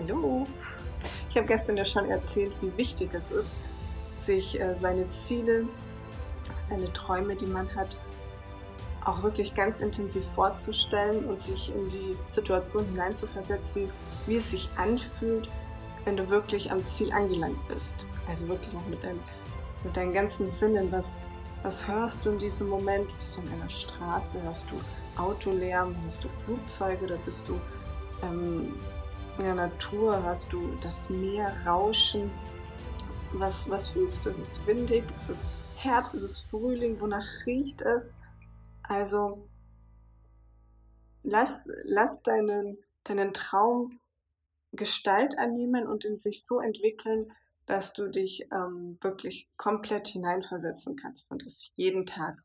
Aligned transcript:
Hallo! 0.00 0.46
Ich 1.28 1.36
habe 1.36 1.46
gestern 1.46 1.76
ja 1.76 1.84
schon 1.84 2.08
erzählt, 2.08 2.52
wie 2.62 2.74
wichtig 2.78 3.10
es 3.12 3.30
ist, 3.30 3.54
sich 4.18 4.58
äh, 4.58 4.74
seine 4.80 5.10
Ziele, 5.10 5.66
seine 6.66 6.90
Träume, 6.92 7.36
die 7.36 7.46
man 7.46 7.74
hat, 7.74 7.98
auch 9.04 9.22
wirklich 9.22 9.54
ganz 9.54 9.80
intensiv 9.80 10.24
vorzustellen 10.34 11.24
und 11.26 11.40
sich 11.40 11.74
in 11.74 11.90
die 11.90 12.16
Situation 12.30 12.86
hineinzuversetzen, 12.86 13.90
wie 14.26 14.36
es 14.36 14.50
sich 14.50 14.70
anfühlt, 14.76 15.50
wenn 16.04 16.16
du 16.16 16.30
wirklich 16.30 16.70
am 16.70 16.84
Ziel 16.86 17.12
angelangt 17.12 17.68
bist. 17.68 17.96
Also 18.26 18.48
wirklich 18.48 18.74
auch 18.74 18.88
mit, 18.88 19.04
dein, 19.04 19.18
mit 19.84 19.96
deinen 19.96 20.14
ganzen 20.14 20.50
Sinnen. 20.52 20.90
Was, 20.92 21.22
was 21.62 21.86
hörst 21.86 22.24
du 22.24 22.30
in 22.30 22.38
diesem 22.38 22.68
Moment? 22.68 23.06
Bist 23.18 23.36
du 23.36 23.42
an 23.42 23.60
einer 23.60 23.68
Straße? 23.68 24.40
Hörst 24.42 24.66
du 24.70 25.20
Autolärm? 25.20 25.94
Hörst 26.02 26.24
du 26.24 26.28
Flugzeuge? 26.44 27.04
Oder 27.04 27.16
bist 27.18 27.46
du 27.48 27.60
ähm, 28.22 28.74
in 29.40 29.46
der 29.46 29.54
Natur? 29.54 30.22
Hörst 30.22 30.52
du 30.52 30.76
das 30.82 31.08
Meer 31.08 31.50
rauschen? 31.64 32.30
Was, 33.32 33.68
was 33.70 33.88
fühlst 33.88 34.26
du? 34.26 34.30
Ist 34.30 34.38
es 34.38 34.66
windig? 34.66 35.04
Ist 35.16 35.30
es 35.30 35.44
Herbst? 35.78 36.14
Ist 36.14 36.24
es 36.24 36.40
Frühling? 36.40 37.00
Wonach 37.00 37.24
riecht 37.46 37.80
es? 37.80 38.14
Also 38.82 39.48
lass, 41.22 41.70
lass 41.84 42.22
deinen, 42.22 42.76
deinen 43.04 43.32
Traum 43.32 43.98
Gestalt 44.72 45.38
annehmen 45.38 45.86
und 45.86 46.04
in 46.04 46.18
sich 46.18 46.44
so 46.44 46.60
entwickeln, 46.60 47.32
dass 47.64 47.94
du 47.94 48.08
dich 48.08 48.46
ähm, 48.52 48.98
wirklich 49.00 49.48
komplett 49.56 50.06
hineinversetzen 50.08 50.96
kannst 50.96 51.30
und 51.30 51.44
das 51.46 51.70
jeden 51.76 52.04
Tag. 52.04 52.36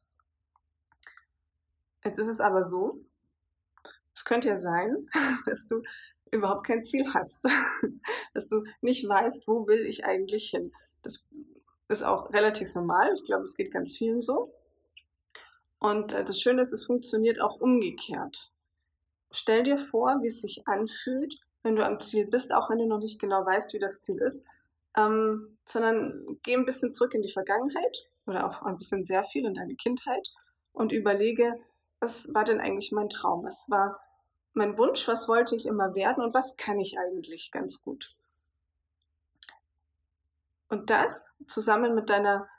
Jetzt 2.05 2.19
ist 2.19 2.27
es 2.27 2.39
aber 2.39 2.63
so, 2.63 3.01
es 4.13 4.23
könnte 4.23 4.47
ja 4.47 4.57
sein, 4.57 5.09
dass 5.45 5.67
du 5.67 5.83
überhaupt 6.31 6.65
kein 6.65 6.83
Ziel 6.83 7.05
hast, 7.13 7.43
dass 8.33 8.47
du 8.47 8.63
nicht 8.81 9.07
weißt, 9.07 9.47
wo 9.47 9.67
will 9.67 9.85
ich 9.85 10.05
eigentlich 10.05 10.49
hin. 10.49 10.71
Das 11.01 11.25
ist 11.87 12.03
auch 12.03 12.31
relativ 12.33 12.73
normal. 12.73 13.13
Ich 13.13 13.25
glaube, 13.25 13.43
es 13.43 13.55
geht 13.55 13.71
ganz 13.71 13.95
vielen 13.95 14.21
so. 14.21 14.53
Und 15.79 16.13
äh, 16.13 16.23
das 16.23 16.41
Schöne 16.41 16.61
ist, 16.61 16.73
es 16.73 16.85
funktioniert 16.85 17.39
auch 17.41 17.59
umgekehrt. 17.59 18.51
Stell 19.31 19.63
dir 19.63 19.77
vor, 19.77 20.19
wie 20.21 20.27
es 20.27 20.41
sich 20.41 20.67
anfühlt, 20.67 21.35
wenn 21.63 21.75
du 21.75 21.85
am 21.85 21.99
Ziel 21.99 22.25
bist, 22.27 22.53
auch 22.53 22.69
wenn 22.69 22.79
du 22.79 22.87
noch 22.87 22.99
nicht 22.99 23.19
genau 23.19 23.45
weißt, 23.45 23.73
wie 23.73 23.79
das 23.79 24.01
Ziel 24.01 24.19
ist, 24.21 24.45
ähm, 24.95 25.57
sondern 25.65 26.39
geh 26.43 26.55
ein 26.55 26.65
bisschen 26.65 26.91
zurück 26.91 27.13
in 27.13 27.21
die 27.21 27.31
Vergangenheit 27.31 28.09
oder 28.25 28.47
auch 28.47 28.61
ein 28.63 28.77
bisschen 28.77 29.05
sehr 29.05 29.23
viel 29.23 29.45
in 29.45 29.53
deine 29.53 29.75
Kindheit 29.75 30.33
und 30.73 30.91
überlege, 30.91 31.59
was 31.99 32.33
war 32.33 32.43
denn 32.43 32.59
eigentlich 32.59 32.91
mein 32.91 33.09
Traum? 33.09 33.43
Was 33.43 33.69
war 33.69 33.99
mein 34.55 34.77
Wunsch? 34.77 35.07
Was 35.07 35.27
wollte 35.27 35.55
ich 35.55 35.65
immer 35.65 35.95
werden 35.95 36.23
und 36.23 36.33
was 36.33 36.57
kann 36.57 36.79
ich 36.79 36.97
eigentlich 36.97 37.51
ganz 37.51 37.83
gut? 37.83 38.15
Und 40.69 40.89
das 40.89 41.35
zusammen 41.47 41.93
mit 41.93 42.09
deiner 42.09 42.49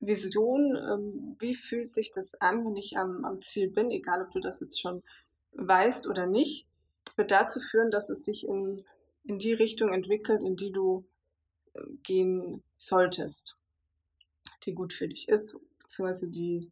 Vision, 0.00 0.76
ähm, 0.76 1.36
wie 1.38 1.54
fühlt 1.54 1.92
sich 1.92 2.10
das 2.10 2.34
an, 2.40 2.64
wenn 2.64 2.76
ich 2.76 2.96
am, 2.96 3.24
am 3.24 3.40
Ziel 3.40 3.68
bin, 3.68 3.90
egal 3.90 4.22
ob 4.22 4.30
du 4.30 4.40
das 4.40 4.60
jetzt 4.60 4.80
schon 4.80 5.02
weißt 5.52 6.06
oder 6.06 6.26
nicht, 6.26 6.66
wird 7.16 7.30
dazu 7.30 7.60
führen, 7.60 7.90
dass 7.90 8.08
es 8.08 8.24
sich 8.24 8.46
in, 8.46 8.84
in 9.24 9.38
die 9.38 9.52
Richtung 9.52 9.92
entwickelt, 9.92 10.42
in 10.42 10.56
die 10.56 10.72
du 10.72 11.04
äh, 11.74 11.82
gehen 12.02 12.62
solltest, 12.78 13.58
die 14.64 14.74
gut 14.74 14.92
für 14.92 15.06
dich 15.06 15.28
ist, 15.28 15.60
beziehungsweise 15.80 16.28
die, 16.28 16.70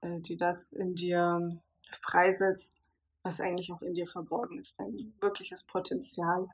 äh, 0.00 0.20
die 0.20 0.36
das 0.36 0.72
in 0.72 0.94
dir 0.96 1.60
freisetzt, 2.00 2.82
was 3.26 3.40
eigentlich 3.40 3.72
auch 3.72 3.82
in 3.82 3.94
dir 3.94 4.06
verborgen 4.06 4.58
ist, 4.58 4.78
dein 4.78 5.12
wirkliches 5.20 5.64
Potenzial 5.64 6.48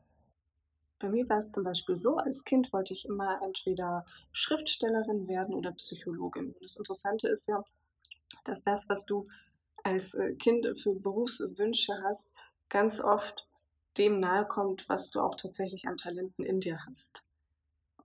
bei 1.02 1.08
mir 1.08 1.28
war 1.28 1.38
es 1.38 1.50
zum 1.50 1.64
Beispiel 1.64 1.96
so, 1.96 2.16
als 2.16 2.44
Kind 2.44 2.72
wollte 2.72 2.92
ich 2.92 3.06
immer 3.06 3.42
entweder 3.42 4.06
Schriftstellerin 4.30 5.26
werden 5.26 5.52
oder 5.52 5.72
Psychologin. 5.72 6.52
Und 6.52 6.62
das 6.62 6.76
Interessante 6.76 7.28
ist 7.28 7.48
ja, 7.48 7.64
dass 8.44 8.62
das, 8.62 8.88
was 8.88 9.04
du 9.04 9.26
als 9.82 10.14
äh, 10.14 10.34
Kind 10.34 10.64
für 10.78 10.94
Berufswünsche 10.94 11.92
hast, 12.04 12.32
ganz 12.68 13.00
oft 13.00 13.48
dem 13.98 14.20
nahe 14.20 14.46
kommt, 14.46 14.88
was 14.88 15.10
du 15.10 15.20
auch 15.20 15.34
tatsächlich 15.34 15.88
an 15.88 15.96
Talenten 15.96 16.44
in 16.44 16.60
dir 16.60 16.78
hast. 16.86 17.24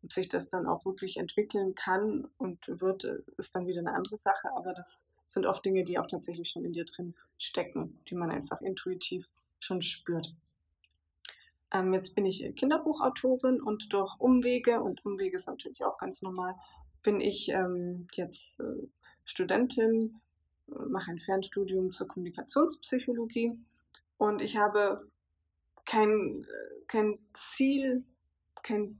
Ob 0.03 0.11
sich 0.11 0.27
das 0.27 0.49
dann 0.49 0.65
auch 0.65 0.83
wirklich 0.83 1.17
entwickeln 1.17 1.75
kann 1.75 2.27
und 2.39 2.67
wird, 2.67 3.03
äh, 3.03 3.19
ist 3.37 3.53
dann 3.53 3.67
wieder 3.67 3.81
eine 3.81 3.93
andere 3.93 4.17
Sache, 4.17 4.49
aber 4.55 4.73
das 4.73 5.07
sind 5.27 5.45
oft 5.45 5.63
Dinge, 5.63 5.83
die 5.83 5.99
auch 5.99 6.07
tatsächlich 6.07 6.49
schon 6.49 6.65
in 6.65 6.73
dir 6.73 6.85
drin 6.85 7.13
stecken, 7.37 7.99
die 8.09 8.15
man 8.15 8.31
einfach 8.31 8.61
intuitiv 8.61 9.29
schon 9.59 9.81
spürt. 9.81 10.33
Ähm, 11.71 11.93
jetzt 11.93 12.15
bin 12.15 12.25
ich 12.25 12.55
Kinderbuchautorin 12.55 13.61
und 13.61 13.91
durch 13.91 14.19
Umwege, 14.19 14.81
und 14.81 15.05
Umwege 15.05 15.35
ist 15.35 15.47
natürlich 15.47 15.83
auch 15.83 15.97
ganz 15.97 16.21
normal, 16.21 16.55
bin 17.03 17.19
ich 17.19 17.49
ähm, 17.49 18.07
jetzt 18.13 18.59
äh, 18.61 18.87
Studentin, 19.25 20.21
mache 20.67 21.11
ein 21.11 21.19
Fernstudium 21.19 21.91
zur 21.91 22.07
Kommunikationspsychologie 22.07 23.57
und 24.17 24.41
ich 24.41 24.57
habe 24.57 25.09
kein, 25.85 26.45
kein 26.87 27.19
Ziel, 27.33 28.03
kein, 28.63 28.99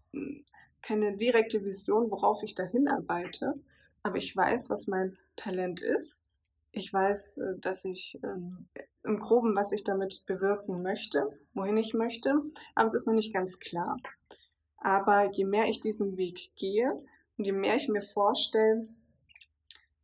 keine 0.82 1.18
direkte 1.18 1.64
Vision, 1.64 2.10
worauf 2.10 2.44
ich 2.44 2.56
dahin 2.56 2.88
arbeite, 2.88 3.60
aber 4.04 4.18
ich 4.18 4.36
weiß, 4.36 4.70
was 4.70 4.88
mein 4.88 5.18
Talent 5.36 5.82
ist. 5.82 6.24
Ich 6.72 6.92
weiß, 6.92 7.38
äh, 7.40 7.60
dass 7.60 7.86
ich 7.86 8.20
ähm, 8.24 8.68
im 9.04 9.20
Groben, 9.20 9.56
was 9.56 9.72
ich 9.72 9.84
damit 9.84 10.26
bewirken 10.28 10.82
möchte, 10.82 11.30
wohin 11.54 11.78
ich 11.78 11.94
möchte, 11.94 12.42
aber 12.76 12.86
es 12.86 12.94
ist 12.94 13.08
noch 13.08 13.14
nicht 13.14 13.34
ganz 13.34 13.60
klar. 13.60 13.98
Aber 14.78 15.32
je 15.32 15.46
mehr 15.46 15.68
ich 15.68 15.80
diesen 15.80 16.18
Weg 16.18 16.52
gehe 16.56 16.92
und 17.38 17.46
je 17.46 17.52
mehr 17.52 17.76
ich 17.76 17.88
mir 17.88 18.02
vorstelle, 18.02 18.88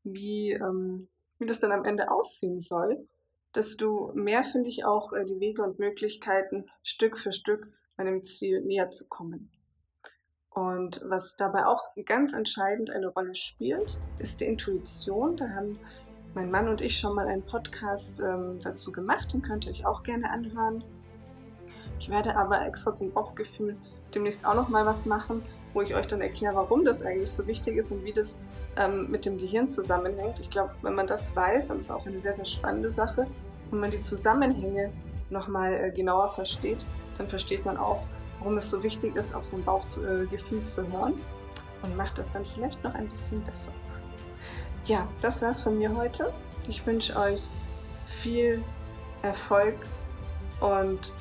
wie, 0.04 0.52
ähm, 0.52 1.08
wie 1.38 1.46
das 1.46 1.60
dann 1.60 1.72
am 1.72 1.86
Ende 1.86 2.12
aussehen 2.12 2.60
soll, 2.60 3.08
desto 3.56 4.12
mehr 4.16 4.44
finde 4.44 4.70
ich 4.70 4.86
auch 4.86 5.14
äh, 5.14 5.26
die 5.26 5.40
Wege 5.40 5.64
und 5.64 5.80
Möglichkeiten, 5.80 6.66
Stück 6.82 7.18
für 7.18 7.32
Stück 7.32 7.72
meinem 7.98 8.24
Ziel 8.24 8.62
näher 8.62 8.90
zu 8.90 9.08
kommen. 9.08 9.53
Und 10.54 11.02
was 11.06 11.36
dabei 11.36 11.66
auch 11.66 11.84
ganz 12.06 12.34
entscheidend 12.34 12.92
eine 12.92 13.08
Rolle 13.08 13.34
spielt, 13.34 13.98
ist 14.20 14.40
die 14.40 14.46
Intuition. 14.46 15.36
Da 15.36 15.50
haben 15.50 15.80
mein 16.36 16.52
Mann 16.52 16.68
und 16.68 16.82
ich 16.82 17.00
schon 17.00 17.16
mal 17.16 17.28
einen 17.28 17.44
Podcast 17.44 18.20
ähm, 18.20 18.60
dazu 18.62 18.92
gemacht, 18.92 19.34
den 19.34 19.42
könnt 19.42 19.66
ihr 19.66 19.72
euch 19.72 19.86
auch 19.86 20.04
gerne 20.04 20.30
anhören. 20.30 20.84
Ich 22.00 22.10
werde 22.10 22.36
aber 22.36 22.66
extra 22.66 22.94
zum 22.94 23.12
Bauchgefühl 23.12 23.78
demnächst 24.14 24.46
auch 24.46 24.56
noch 24.56 24.70
mal 24.70 24.86
was 24.86 25.06
machen, 25.06 25.44
wo 25.74 25.82
ich 25.82 25.96
euch 25.96 26.08
dann 26.08 26.22
erkläre, 26.22 26.56
warum 26.56 26.86
das 26.86 27.02
eigentlich 27.02 27.32
so 27.32 27.48
wichtig 27.48 27.78
ist 27.78 27.92
und 27.92 28.04
wie 28.04 28.14
das 28.14 28.38
ähm, 28.78 29.10
mit 29.10 29.26
dem 29.26 29.38
Gehirn 29.38 29.70
zusammenhängt. 29.70 30.40
Ich 30.40 30.50
glaube, 30.50 30.72
wenn 30.82 30.94
man 30.94 31.08
das 31.08 31.36
weiß, 31.36 31.70
dann 31.70 31.80
ist 31.80 31.92
auch 31.92 32.06
eine 32.06 32.20
sehr, 32.20 32.34
sehr 32.34 32.46
spannende 32.46 32.92
Sache, 32.92 33.28
und 33.74 33.80
man 33.80 33.90
die 33.90 34.02
Zusammenhänge 34.02 34.92
noch 35.32 35.48
mal 35.48 35.74
äh, 35.74 35.92
genauer 35.92 36.30
versteht, 36.30 36.86
dann 37.18 37.28
versteht 37.28 37.66
man 37.66 37.76
auch, 37.76 38.04
warum 38.44 38.58
es 38.58 38.70
so 38.70 38.84
wichtig 38.84 39.16
ist, 39.16 39.34
auf 39.34 39.46
sein 39.46 39.64
Bauchgefühl 39.64 40.66
zu 40.66 40.86
hören 40.92 41.14
und 41.82 41.96
macht 41.96 42.18
das 42.18 42.30
dann 42.32 42.46
vielleicht 42.46 42.84
noch 42.84 42.94
ein 42.94 43.08
bisschen 43.08 43.42
besser. 43.44 43.72
Ja, 44.86 45.08
das 45.22 45.42
war's 45.42 45.64
von 45.64 45.78
mir 45.78 45.96
heute. 45.96 46.34
Ich 46.68 46.86
wünsche 46.86 47.16
euch 47.16 47.42
viel 48.06 48.62
Erfolg 49.22 49.76
und 50.60 51.14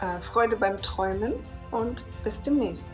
äh, 0.00 0.20
Freude 0.20 0.54
beim 0.54 0.80
Träumen 0.80 1.34
und 1.72 2.04
bis 2.22 2.40
demnächst. 2.40 2.90